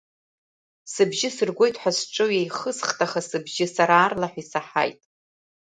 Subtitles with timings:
[0.91, 4.99] Сыбжьы сыргоит ҳәа сҿы ҩеихысхт, аха сыбжьы сара аарлаҳәа исаҳаит.